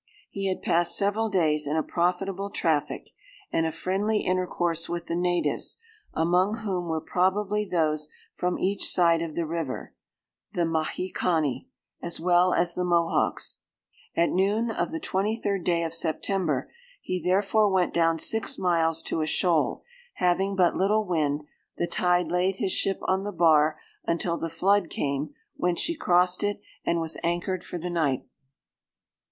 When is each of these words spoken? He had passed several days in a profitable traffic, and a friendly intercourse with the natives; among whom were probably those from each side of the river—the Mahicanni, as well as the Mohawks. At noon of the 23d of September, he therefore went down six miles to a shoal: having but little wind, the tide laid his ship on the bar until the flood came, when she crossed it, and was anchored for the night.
He 0.31 0.47
had 0.47 0.63
passed 0.63 0.97
several 0.97 1.29
days 1.29 1.67
in 1.67 1.75
a 1.75 1.83
profitable 1.83 2.49
traffic, 2.49 3.11
and 3.53 3.67
a 3.67 3.71
friendly 3.71 4.21
intercourse 4.21 4.89
with 4.89 5.05
the 5.05 5.15
natives; 5.15 5.77
among 6.15 6.61
whom 6.65 6.87
were 6.87 6.99
probably 6.99 7.65
those 7.69 8.09
from 8.33 8.57
each 8.57 8.89
side 8.89 9.21
of 9.21 9.35
the 9.35 9.45
river—the 9.45 10.65
Mahicanni, 10.65 11.67
as 12.01 12.19
well 12.19 12.51
as 12.51 12.73
the 12.73 12.83
Mohawks. 12.83 13.59
At 14.15 14.31
noon 14.31 14.71
of 14.71 14.89
the 14.91 14.99
23d 14.99 15.85
of 15.85 15.93
September, 15.93 16.71
he 16.99 17.21
therefore 17.23 17.69
went 17.69 17.93
down 17.93 18.17
six 18.17 18.57
miles 18.57 19.03
to 19.03 19.21
a 19.21 19.27
shoal: 19.27 19.83
having 20.15 20.55
but 20.55 20.75
little 20.75 21.05
wind, 21.05 21.43
the 21.77 21.85
tide 21.85 22.31
laid 22.31 22.55
his 22.55 22.71
ship 22.71 22.97
on 23.03 23.23
the 23.23 23.31
bar 23.31 23.77
until 24.03 24.35
the 24.39 24.49
flood 24.49 24.89
came, 24.89 25.35
when 25.57 25.75
she 25.75 25.95
crossed 25.95 26.41
it, 26.41 26.59
and 26.83 26.99
was 26.99 27.17
anchored 27.23 27.63
for 27.63 27.77
the 27.77 27.91
night. 27.91 28.23